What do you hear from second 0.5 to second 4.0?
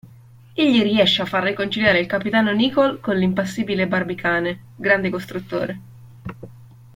Egli riesce a far riconciliare il capitano Nicholl con l'impassibile